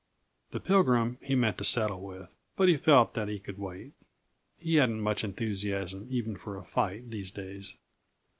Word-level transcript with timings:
The 0.49 0.59
Pilgrim 0.59 1.19
he 1.21 1.35
meant 1.35 1.59
to 1.59 1.63
settle 1.63 2.01
with, 2.01 2.27
but 2.55 2.67
he 2.67 2.75
felt 2.75 3.13
that 3.13 3.27
he 3.27 3.37
could 3.37 3.59
wait; 3.59 3.93
he 4.57 4.77
hadn't 4.77 5.01
much 5.01 5.23
enthusiasm 5.23 6.07
even 6.09 6.37
for 6.37 6.57
a 6.57 6.63
fight, 6.63 7.11
these 7.11 7.29
days. 7.29 7.75